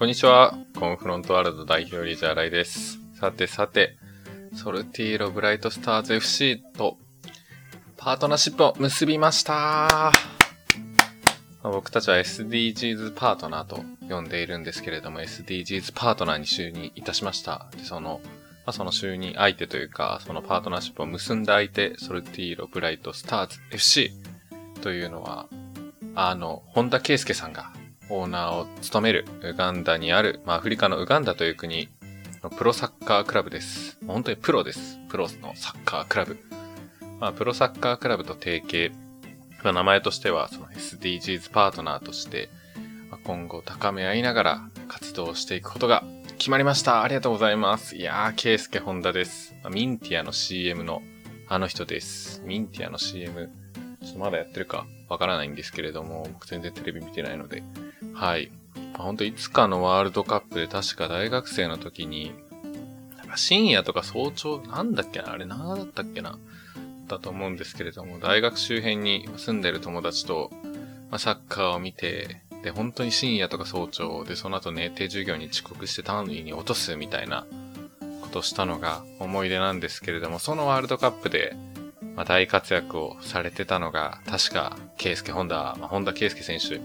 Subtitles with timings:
[0.00, 0.56] こんにちは。
[0.78, 2.98] コンフロントワールド代表リージャーライです。
[3.12, 3.98] さてさて、
[4.54, 6.96] ソルティーロブライトスターズ FC と
[7.98, 10.10] パートナーシップを結びました。
[11.62, 17.66] 僕たちは SDGs パートナーと呼んでいるんですけれども、SDGs パートナーに就任いたしました。
[17.76, 18.22] でその、
[18.64, 24.12] まあ、その就任相手というか、そのパートナーシップを結んだ相手、ソルティーロブライトスターズ FC
[24.80, 25.46] というのは、
[26.14, 27.74] あの、本田圭介さんが
[28.10, 31.88] オーナーを務めるウガンダにある、まあ、アフリカのウガンダという国
[32.42, 33.98] のプロサッカークラブです。
[34.06, 34.98] 本当にプロです。
[35.08, 36.38] プロのサッカークラブ。
[37.20, 38.92] まあ、プロサッカークラブと提携。
[39.62, 42.48] まあ、名前としては、その SDGs パートナーとして、
[43.10, 46.02] まあ、今後高め合いながら活動していくことが
[46.38, 47.02] 決まりました。
[47.02, 47.94] ありがとうございます。
[47.96, 49.54] いやー、ケイスケホンダです。
[49.62, 51.02] まあ、ミンティアの CM の
[51.48, 52.40] あの人です。
[52.44, 53.50] ミンティアの CM、
[54.02, 57.62] ちょっとまだやってるかわからないんですけれども、僕全然テレビ見てないので、
[58.20, 58.52] はい。
[58.92, 62.34] まあ、本当いつかのワールドカップで確か大学生の時に、
[63.16, 66.38] なんか深夜とか早朝、なんだっけなあれ何だったっけな
[67.08, 70.50] だと思うんですけれども、大学周辺に住んでる友達と、
[71.10, 77.46] まあ、サッカーを見て、で、本当に深夜とか早朝で、その後寝て授業に遅刻して単位に落とすみたいな
[78.20, 81.56] ことしたのが思い出なんですけれども、そのワールドカップで、
[82.16, 86.82] まあ、大活躍をされてたのが、確か、ケイスケ、ホンダ、まあ、ホンダケイスケ選手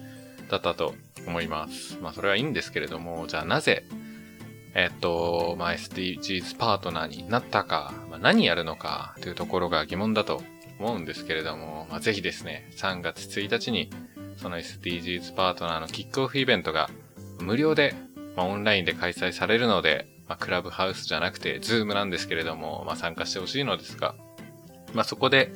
[0.49, 0.95] だったと
[1.27, 1.97] 思います。
[2.01, 3.83] まあそれはいいんですけれども、じゃあなぜ、
[4.73, 10.41] えっと、まあ SDGs パートナーになったか、まあ、何やるのかというところが疑問だと
[10.79, 13.89] 思うんですけれども、まあぜひですね、3月1日に
[14.37, 16.89] その SDGs パートナーのキックオフイベントが
[17.39, 17.95] 無料で、
[18.35, 24.15] まあ、オンラインで開催されるので、まあ、クラブハウスじゃなくて、 Zoom なんですけれども、まあ、参加してほしいのですが、
[24.93, 25.51] まあ、そこで、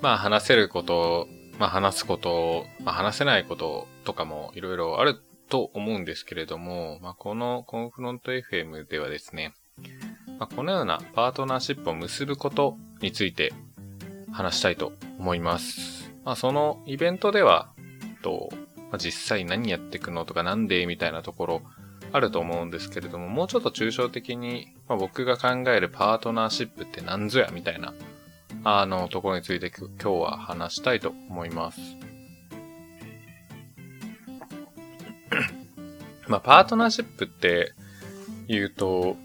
[0.00, 1.26] まあ、話せること
[1.58, 5.20] まあ話すこと、まあ話せないこととかもいろいろある
[5.50, 9.52] と思うんですけれども、まあこのコンフロント FM ではですね、
[10.38, 13.52] まあ、このようなパートナーシップを結ぶことについて
[14.32, 16.10] 話したいと思います。
[16.24, 17.70] まあそのイベントでは、
[18.22, 18.48] と、
[18.90, 21.62] ま、実際何やってくのとかなんでみたいなところ
[22.10, 27.92] あると思うんですけれども、もうちょっと抽象的に、まあ、僕が考えるパートナーシップって何ぞやみたいな
[28.64, 31.97] あの、ところについて今日は話したいと思います。
[36.28, 37.72] まあ、パートナーシップって
[38.46, 39.16] 言うと、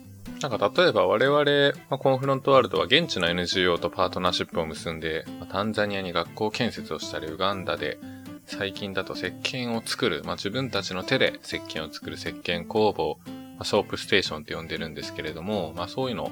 [0.41, 7.97] なんか例えば我々、まあ、コンフロントワールドは現地の NGO とパートナーシップを結んで、まあ、タンザニアに学校建設をしたり、ウガンダで
[8.46, 16.31] 最近だと石鹸を作る、まあ、自分たちの手で石鹸を作る石鹸工房、まあ、ソープステーションって呼んでるんですけれども、まあそういうのを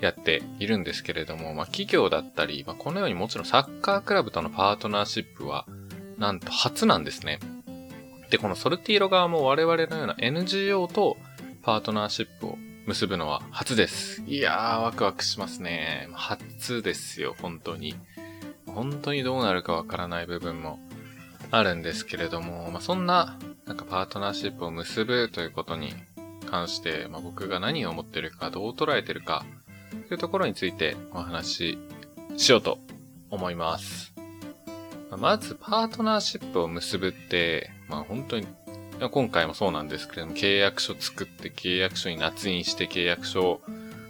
[0.00, 5.66] やっているんですけれども、まあ、企業だったり、まあ、このようにもちろんサッカークラブとのパートナーシップは、
[6.18, 7.40] なんと初なんですね。
[8.30, 11.16] で、この SOLTILO 側も我々のような NGO と
[11.62, 14.22] パートナーシップを結ぶのは初です。
[14.26, 16.08] いやー、ワクワクしますね。
[16.12, 17.94] 初ですよ、本当に。
[18.66, 20.78] 本当にどうなるかわからない部分も
[21.50, 25.94] あるんですけれども、まあ、そんな、なんかパートナーシップを結ぶということに
[26.50, 29.44] 関して、まあ、僕が何を思ってるか、どう捉えてるか、
[30.08, 31.78] というところについてお話し
[32.36, 32.78] しようと
[33.30, 34.17] 思います。
[35.16, 38.46] まず、パートナーシップを結ぶって、まあ本当に、
[39.10, 43.60] 今回もそうなんですけれども、契約書作って契約書に捺印して契約書を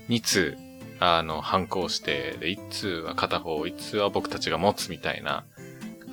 [0.09, 0.57] 2通、
[0.99, 5.45] あの、反抗して、で、1通は片方、1通は僕たちが持つみたいな、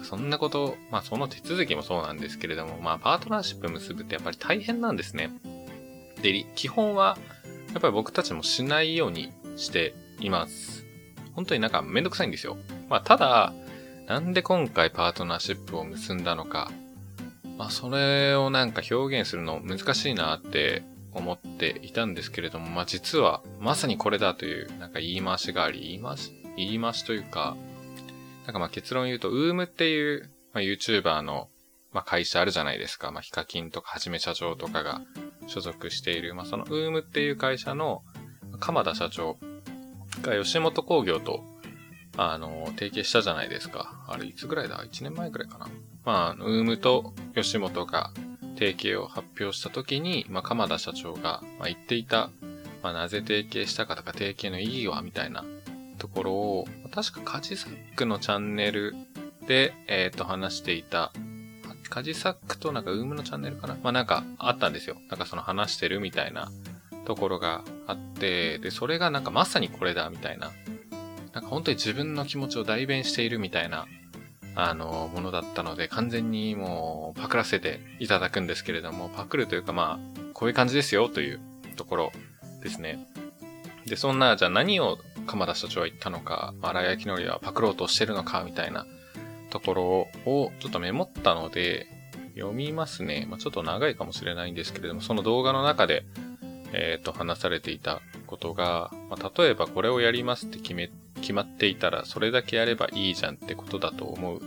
[0.04, 5.32] そんなこと、まあその手続きもそうなんですけれども、まあパートナーシップ結ぶってやっぱり大変なんですね。
[6.22, 7.18] で、基本は、
[7.74, 10.86] やっぱり僕たちもしないようにしています。
[11.34, 12.58] 本当になんかめんどくさいんですよ。
[12.88, 13.54] まあ、ただ、
[14.08, 16.72] なんで今回パートナーシップを結んだのか、
[17.58, 27.56] まあ、それをなんか表現するの難しいなって思っていたんですけれども、まあ、実はまさにこれだというなんか言い回しがあり、言い回し、言い回しというか、
[28.46, 31.50] なんかまあ結論言うと、ウームっていう、まあ、YouTuber の、
[31.92, 33.12] まあ、会社あるじゃないですか。
[33.12, 35.02] まあ、ヒカキンとかはじめ社長とかが
[35.48, 38.04] 所属している、まあ、そのウームっていう会社の、
[38.60, 39.38] 鎌田社長
[40.22, 41.44] が吉本工業と、
[42.18, 44.06] あの、提携したじゃないですか。
[44.08, 45.68] あれ、いつぐらいだ ?1 年前ぐらいかな。
[46.04, 48.12] まあ、ウームと吉本が
[48.58, 52.30] 提携を発表した時に、まあ、鎌田社長が、まあ、言っていた、
[52.84, 55.44] まあ、なぜ提携したかとか、提携の意義は、みたいな
[55.98, 58.96] ところを、確かカジサックのチャンネル
[59.48, 61.12] で、えっ、ー、と、話していた、
[61.90, 63.76] カジサックとなんかウームのチャンネルかな？
[63.84, 64.98] まあなんかあったんですよ。
[65.10, 66.52] なんかその話してるみたいな
[67.06, 70.52] ところがあって、で、それがなんかまさにこれだみたいな、
[71.36, 73.88] なんか本当に自分の気持ちを代弁しているみたいな、
[74.56, 81.42] あの、ものだったので、完全にもうパクらせていただくんですけれども、パクるというかまあ、こういう感じですよという
[81.76, 82.12] ところ
[82.64, 83.06] ですね。
[83.86, 84.98] で、そんな、じゃあ何を
[85.28, 88.86] 鎌田社長は言ったのか、荒井明則はパクろうとしてるのか、みたいな
[89.50, 91.88] ところをちょっとメモったので、
[92.36, 93.28] 読みますね。
[93.30, 96.06] まあ、ちょっと長いかもしれないんですけれども、その動画の中で、
[96.72, 104.42] えっ、ー、と、話されていたことが、まあ、例えばこれをやりますって決めて、決まっていたら、それだけやればいいじゃんってことだと思う。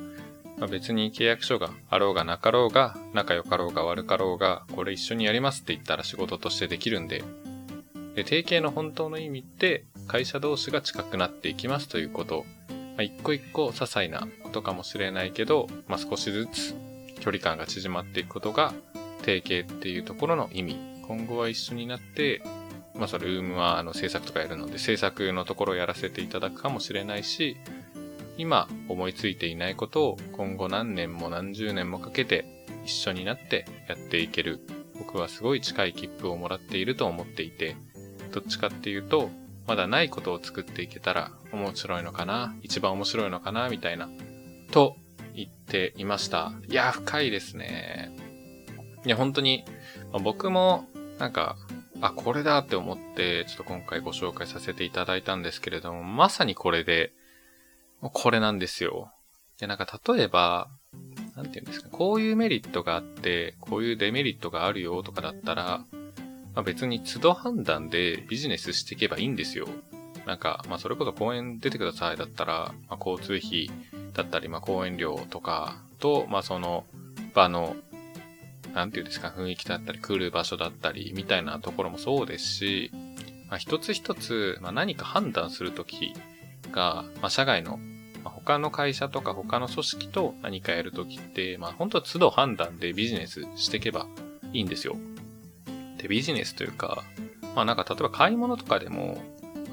[0.58, 7.24] まあ、別に契約書があろうがなかろうが、仲良かろうが悪かろうが、これ一緒にやりますって言ったら仕事としてできるんで、
[8.14, 12.46] で、提携の本当の意味って、会社同士が近くなっていきますということ。
[12.68, 16.74] まあ、一個一個些細なことかもしれないけど、まあ、少しずつ
[17.18, 18.72] 距離感が縮まっていくことが、
[19.22, 20.78] 提携っていうところの意味。
[21.06, 22.40] 今後は一緒になって、
[22.98, 27.56] まあ、それ、ウームはあの制作とかやるので、制作のところをやらせていただくかもしれないし、
[28.36, 34.60] 今思いついていないことを今後何年も何十年もかけて一緒になってやっていける。
[34.98, 37.76] 僕はすごい近い切符をもらっていると思っていて、
[38.32, 39.30] どっちかっていうと、
[39.66, 44.08] まだないことを作っていけたら面白いのかな一番面白いのかなみたいな。
[44.72, 44.96] と
[45.34, 46.52] 言っていました。
[46.68, 48.10] いや、深いですね。
[49.06, 49.64] いや、本当に、
[50.12, 51.56] まあ、僕も、なんか、
[52.00, 57.12] あ、これだって思って、ちょっと今回ご紹介させていただいたんですけれども、まさにこれで、
[58.00, 59.10] これなんですよ。
[59.60, 60.68] いや、なんか例えば、
[61.34, 65.84] なんて言うんですか、こういうメリットがあって、こういうデメリットがあるよとかだったら、
[66.54, 69.68] まあ、別に都度判断でビジネスしていけばいいんですよ。
[70.26, 73.70] なんか、まあそれこそ公園出てくださいだったら、まあ、交通費
[74.12, 76.84] だったり、まあ公園料とかと、まあその
[77.34, 77.76] 場の、
[78.74, 82.90] なんていうんですか、雰囲気だったり、来る場所だったり、みたいなところもそうですし、
[83.48, 86.14] まあ一つ一つ、まあ何か判断するとき
[86.70, 87.78] が、まあ社外の、
[88.24, 94.06] まあ、他の会社とか他の組織と何かやるときって、まあ本当は都度判断でビジネスしていけば
[94.52, 94.96] いいんですよ。
[95.98, 97.02] で、ビジネスというか、
[97.54, 99.22] まあなんか例えば買い物とかでも、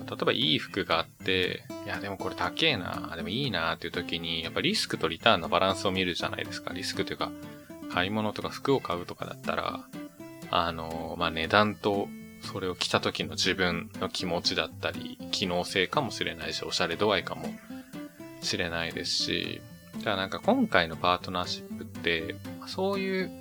[0.08, 6.74] 例えばいい服があって、いやでもこれ高えな、でもいいなっていう時に、やっぱリスクとリターンのバランスを見るじゃないですか。
[6.74, 7.32] リスクというか、
[7.96, 9.80] 買い物とか服を買うとかだったら、
[10.52, 12.10] あの、まあ値段と
[12.42, 17.48] それを着た時の自分の気持ちだったり、機能性かもしれないし、おしゃれ度合いかも
[18.42, 19.62] しれないですし、
[20.00, 22.36] だからなんか今回のパートナーシップって、
[22.68, 23.32] そういう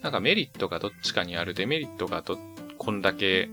[0.00, 2.38] なんかメリットがどっちかにある、デメリットがど、
[2.78, 3.50] こんだけ、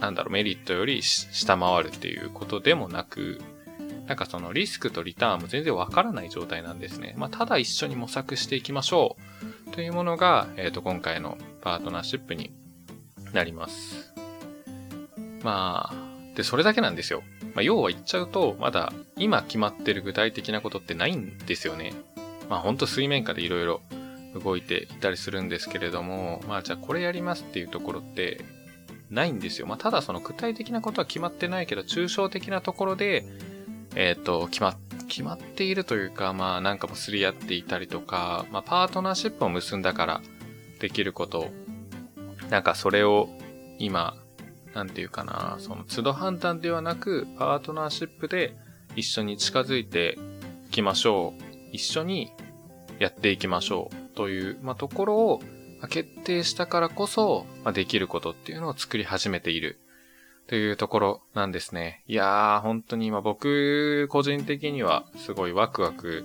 [0.00, 3.42] なんだろう、メリットより下回るっていうことでもなく、
[4.06, 7.14] なんかそのリスクとリターンも全然わからない状態なんですね。
[7.16, 9.16] まあ、ただ一緒に模索していきましょ
[9.68, 12.52] うというものが、えっ、ー、と、今回のパートナーシップに
[13.32, 14.12] なります。
[15.42, 17.22] まあ、で、それだけなんですよ。
[17.54, 21.92] まあ、要は言っちゃうと、まだ今決まってる具体的なことってないんですよね。
[22.48, 23.80] まあ、ほんと水面下でいろいろ
[24.34, 28.40] 動いていたりするんですけれども、まあじゃあこれやりますっていうところって
[29.10, 29.66] ないんですよ。
[29.66, 33.24] まあただその具体的なことは決まってないけど、抽象的なところで、
[33.94, 34.76] えっ、ー、と、決ま、
[35.08, 40.22] 決まっているというか、まあなんかもすり合っていたりとか、まあパートナーシップを結んだから
[40.80, 41.50] できること、
[42.50, 43.28] なんかそれを
[43.78, 44.16] 今、
[44.74, 48.56] なんていうかな、その都度判断ではなく、パートナーシップで
[48.96, 50.18] 一緒に近づいて
[50.68, 51.42] いきましょう。
[51.72, 52.32] 一緒に
[52.98, 54.16] やっていきましょう。
[54.16, 55.42] という、まあ、ところを、
[55.88, 59.80] 決定したからこそ、まあ、できることっていうのを作り始めている
[60.46, 62.02] というところなんですね。
[62.06, 66.24] いやー、本当に今僕個人的にはすごいワクワク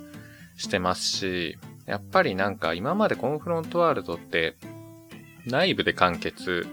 [0.57, 4.55] してますし、やっぱりなんか今までコンフロントワールドって
[5.45, 6.67] 内部で完結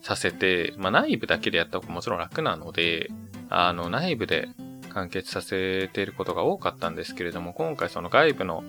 [0.00, 3.10] させて、まあ内部だけでやった方がもちろん楽なので、
[3.50, 4.48] あの内部で
[4.94, 8.64] 完結させていることが多かったんですけれども、今回その外部の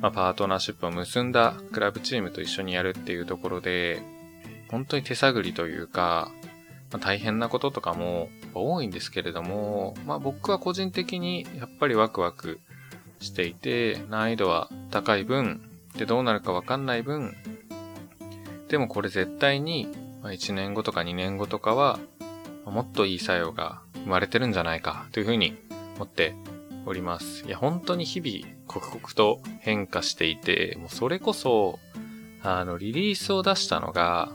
[0.00, 4.00] まあ、パートナーシップを結んだクラブチームと一緒にやるっていうところで、
[4.70, 6.30] 本当に手探りというか、
[6.90, 12.60] まあ、大変なこととかも多いんですけれども、まあ僕は個人的にやっぱりワクワク
[13.20, 15.60] していて、難易度は高い分、
[15.96, 17.34] でどうなるかわかんない分、
[18.68, 19.88] でもこれ絶対に
[20.22, 21.98] 1年後とか2年後とかは、
[22.64, 25.56] もっといい作用が生まれてるんじゃないかというふうに
[25.96, 26.34] 思って
[26.86, 27.44] おります。
[27.46, 31.78] いや、本当に日々刻々と変化していて、もうそれこそ、
[32.42, 34.30] あの、リリースを出したのが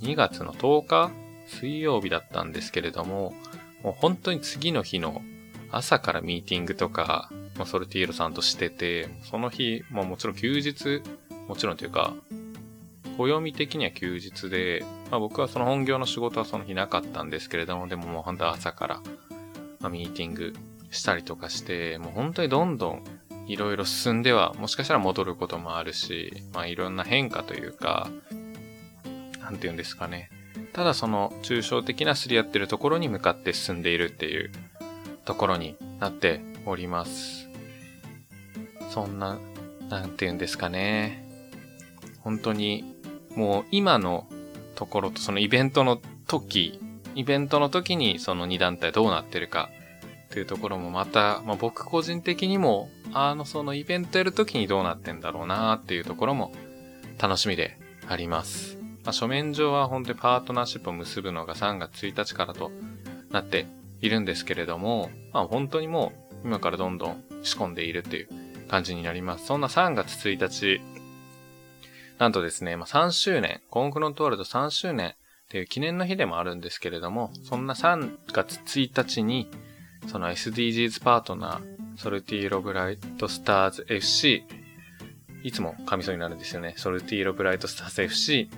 [0.00, 1.10] 2月の10日
[1.48, 3.34] 水曜日だったんですけれども、
[3.82, 5.22] もう本当に次の日の
[5.70, 11.02] 朝からミーティングとか、まあ、ソルティーロさんとしてて、その日、まあもちろん休日、
[11.48, 12.14] もちろんというか、
[13.16, 19.00] 暦的には休日で、まあ僕はその本業の仕事はその日なかったんですけれども、でももう本当朝から、
[19.80, 20.54] まあ、ミーティング
[20.90, 23.04] したりとかして、もう本当にどんどん
[23.46, 28.10] いろいろ進んでは、もしかしたら戻ることもあるし、まあいろんな変化というか、
[29.40, 30.30] なんて言うんですかね。
[30.72, 34.50] ただその抽象的なすり合ってるところに向かって進んでいるっていう
[35.24, 37.48] ところになっております。
[38.90, 39.38] そんな、
[39.88, 41.26] なんて言うんですかね。
[42.20, 42.96] 本当に、
[43.34, 44.26] もう今の
[44.74, 46.80] ところとそのイベントの時、
[47.14, 49.70] イベントの時にその2団体どうなってるか
[50.26, 56.52] っていうところもまた、まあ、僕個人的にも、あの、そのイベントやる時にどうなってんだろうなっていうところも
[57.18, 58.77] 楽しみであります。
[59.08, 62.70] まあ、書面上は本当にパートナーシップを結ぶのが3月1日からと
[63.30, 63.64] なって
[64.02, 66.12] いるんですけれども、まあ、本当にも
[66.44, 68.28] う今からどんどん仕込んでいるっていう
[68.68, 69.46] 感じになります。
[69.46, 70.82] そんな3月1日、
[72.18, 75.14] なんとですね、まあ、3周年、コンフロントワールド3周年っ
[75.48, 79.48] ていう記念の日でもあるんですけれども、そんな3月1日に、
[80.08, 84.44] その SDGs パートナー、ソルティーロブライトスターズ FC、
[85.42, 86.74] いつも噛みそうになるんですよね。
[86.76, 88.50] SOLTILO Bright Stars FC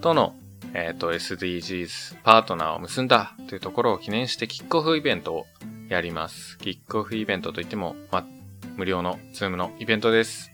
[0.00, 0.34] との、
[0.74, 5.46] えっ、ー、と、SDGs パートナーを結んだというところを記念してキックオフイベントを
[5.88, 6.58] やります。
[6.58, 8.26] キックオフイベントといっても、ま、
[8.76, 10.50] 無料の Zoom のイベントです。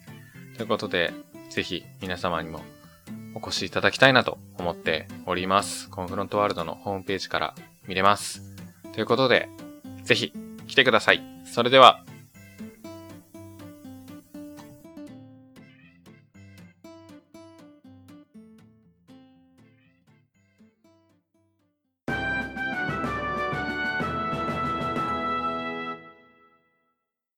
[0.56, 1.12] ということで、
[1.50, 2.60] ぜひ皆様にも
[3.34, 5.90] お越しいただきたいなと思っております。
[5.90, 7.54] コンフロントワールドのホームページから
[7.86, 8.42] 見れます。
[8.92, 9.48] ということで、
[10.04, 10.32] ぜひ
[10.66, 11.22] 来てください。
[11.44, 12.03] それでは、